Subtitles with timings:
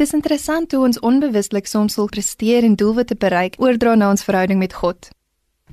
[0.00, 4.56] Dis interessant hoe ons onbewuslik soms wil presteer en doelwitte bereik oordra na ons verhouding
[4.58, 5.10] met God.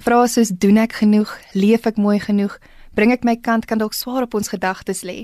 [0.03, 2.57] Vrae soos doen ek genoeg, leef ek mooi genoeg,
[2.91, 5.21] bring ek my kant kan dalk swaar op ons gedagtes lê.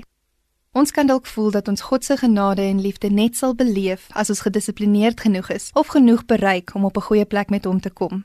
[0.72, 4.32] Ons kan dalk voel dat ons God se genade en liefde net sal beleef as
[4.32, 7.90] ons gedissiplineerd genoeg is of genoeg bereik om op 'n goeie plek met hom te
[7.90, 8.24] kom.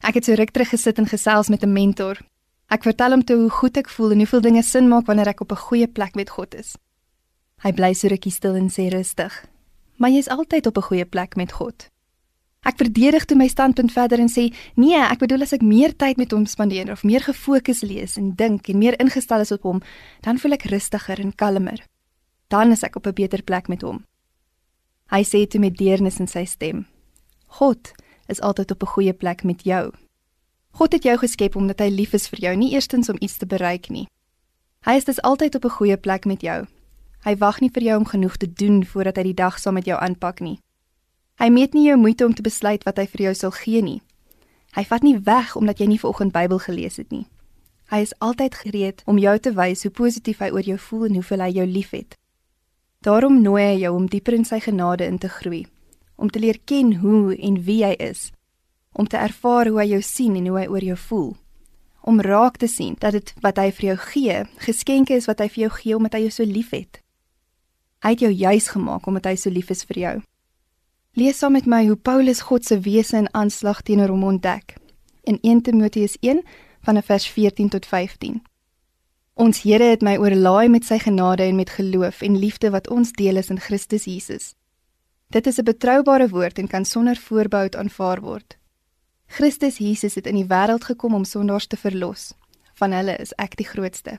[0.00, 2.16] Ek het so ruk terug gesit en gesels met 'n mentor.
[2.70, 5.40] Ek vertel hom toe hoe goed ek voel en hoeveel dinge sin maak wanneer ek
[5.40, 6.76] op 'n goeie plek met God is.
[7.58, 9.44] Hy bly so rukkie stil en sê rustig:
[9.98, 11.90] "Maar jy's altyd op 'n goeie plek met God."
[12.62, 16.16] Ek verdedig toe my standpunt verder en sê: "Nee, ek bedoel as ek meer tyd
[16.16, 19.82] met hom spandeer of meer gefokus lees en dink en meer ingestel is op hom,
[20.20, 21.86] dan voel ek rustiger en kalmer.
[22.48, 24.04] Dan is ek op 'n beter plek met hom."
[25.10, 26.86] Hy sê toe met deernis in sy stem:
[27.46, 27.92] "God
[28.28, 29.92] is altyd op 'n goeie plek met jou.
[30.70, 33.46] God het jou geskep omdat hy lief is vir jou, nie eerstens om iets te
[33.46, 34.06] bereik nie.
[34.80, 36.66] Hy is dus altyd op 'n goeie plek met jou.
[37.24, 39.86] Hy wag nie vir jou om genoeg te doen voordat hy die dag saam met
[39.86, 40.58] jou aanpak nie.
[41.38, 44.00] Hy meet nie jou moeite om te besluit wat hy vir jou sal gee nie.
[44.74, 47.26] Hy vat nie weg omdat jy nie vanoggend Bybel gelees het nie.
[47.90, 51.18] Hy is altyd gereed om jou te wys hoe positief hy oor jou voel en
[51.20, 52.14] hoeveel hy jou liefhet.
[53.00, 55.64] Daarom nooi hy jou om dieper in sy genade in te groei
[56.18, 58.30] om te leer ken hoe en wie hy is,
[58.92, 61.28] om te ervaar hoe hy jou sien en hoe hy oor jou voel,
[62.02, 65.48] om raak te sien dat dit wat hy vir jou gee, geskenke is wat hy
[65.54, 66.98] vir jou gee omdat hy jou so liefhet.
[68.02, 70.16] Hy het jou juis gemaak omdat hy so lief is vir jou.
[71.18, 74.76] Lees saam met my hoe Paulus God se wese en aanslag teenoor hom ontdek
[75.28, 76.42] in 1 Timoteus 1
[76.86, 78.38] van vers 14 tot 15.
[79.34, 83.12] Ons Here het my oorlaai met sy genade en met geloof en liefde wat ons
[83.12, 84.54] deel is in Christus Jesus.
[85.30, 88.56] Dit is 'n betroubare woord en kan sonder voorbehoud aanvaar word.
[89.26, 92.32] Christus Jesus het in die wêreld gekom om sondaars te verlos.
[92.74, 94.18] Van hulle is ek die grootste.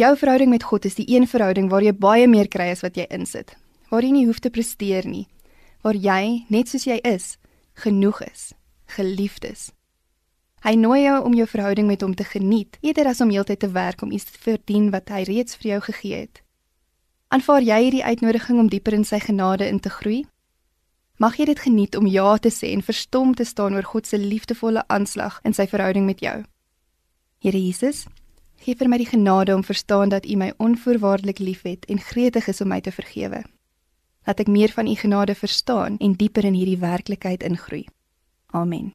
[0.00, 2.96] Jou verhouding met God is die een verhouding waar jy baie meer kry as wat
[2.96, 3.52] jy insit.
[3.92, 5.26] Waar jy nie hoef te presteer nie.
[5.84, 7.34] Waar jy, net soos jy is,
[7.76, 8.54] genoeg is,
[8.96, 9.66] geliefd is.
[10.64, 13.68] Hy nooi jou om jou verhouding met hom te geniet, eerder as om heeltyd te
[13.74, 16.40] werk om iets te verdien wat hy reeds vir jou gegee het.
[17.28, 20.22] Aanvaar jy hierdie uitnodiging om dieper in sy genade in te groei?
[21.20, 24.16] Mag jy dit geniet om ja te sê en verstom te staan oor God se
[24.16, 26.38] liefdevolle aanslag in sy verhouding met jou.
[27.44, 28.06] Here Jesus,
[28.60, 32.60] gee vir my die genade om verstaan dat U my onvoorwaardelik liefhet en gretig is
[32.60, 33.42] om my te vergewe.
[34.28, 37.86] Laat ek meer van U genade verstaan en dieper in hierdie werklikheid ingroei.
[38.52, 38.92] Amen.